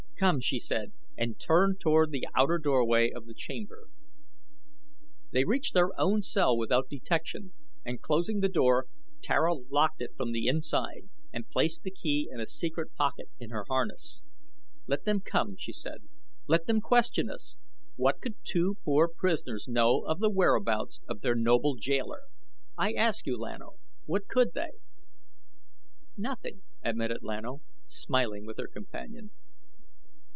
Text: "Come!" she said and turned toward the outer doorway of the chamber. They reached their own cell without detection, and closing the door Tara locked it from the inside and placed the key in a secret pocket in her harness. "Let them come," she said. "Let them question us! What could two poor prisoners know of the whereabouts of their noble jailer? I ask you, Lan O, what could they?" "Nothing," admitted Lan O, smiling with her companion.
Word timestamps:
"Come!" 0.21 0.39
she 0.39 0.59
said 0.59 0.93
and 1.17 1.39
turned 1.39 1.79
toward 1.79 2.11
the 2.11 2.27
outer 2.37 2.59
doorway 2.59 3.09
of 3.09 3.25
the 3.25 3.33
chamber. 3.33 3.85
They 5.31 5.45
reached 5.45 5.73
their 5.73 5.99
own 5.99 6.21
cell 6.21 6.55
without 6.55 6.89
detection, 6.89 7.53
and 7.83 7.99
closing 8.03 8.39
the 8.39 8.47
door 8.47 8.85
Tara 9.23 9.55
locked 9.55 9.99
it 9.99 10.11
from 10.15 10.31
the 10.31 10.45
inside 10.45 11.09
and 11.33 11.49
placed 11.49 11.81
the 11.81 11.89
key 11.89 12.29
in 12.31 12.39
a 12.39 12.45
secret 12.45 12.93
pocket 12.93 13.29
in 13.39 13.49
her 13.49 13.65
harness. 13.67 14.21
"Let 14.85 15.05
them 15.05 15.21
come," 15.21 15.55
she 15.57 15.73
said. 15.73 16.07
"Let 16.45 16.67
them 16.67 16.81
question 16.81 17.27
us! 17.27 17.55
What 17.95 18.21
could 18.21 18.35
two 18.43 18.77
poor 18.85 19.07
prisoners 19.07 19.67
know 19.67 20.01
of 20.01 20.19
the 20.19 20.29
whereabouts 20.29 20.99
of 21.09 21.21
their 21.21 21.33
noble 21.33 21.73
jailer? 21.77 22.21
I 22.77 22.93
ask 22.93 23.25
you, 23.25 23.39
Lan 23.39 23.63
O, 23.63 23.79
what 24.05 24.27
could 24.27 24.53
they?" 24.53 24.73
"Nothing," 26.15 26.61
admitted 26.83 27.23
Lan 27.23 27.43
O, 27.47 27.61
smiling 27.85 28.45
with 28.45 28.59
her 28.59 28.67
companion. 28.67 29.31